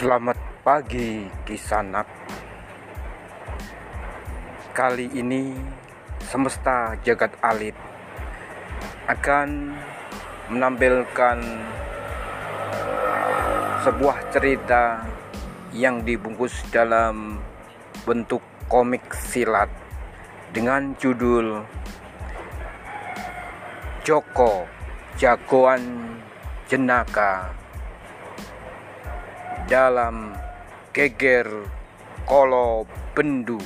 [0.00, 2.08] Selamat pagi Kisanak.
[4.72, 5.52] Kali ini
[6.24, 7.76] semesta jagat alit
[9.04, 9.76] akan
[10.48, 11.36] menampilkan
[13.84, 15.04] sebuah cerita
[15.76, 17.36] yang dibungkus dalam
[18.08, 18.40] bentuk
[18.72, 19.68] komik silat
[20.48, 21.60] dengan judul
[24.00, 24.64] Joko
[25.20, 26.16] Jagoan
[26.72, 27.52] Jenaka
[29.70, 30.34] dalam
[30.90, 31.46] geger
[32.26, 32.82] kolo
[33.14, 33.62] bendu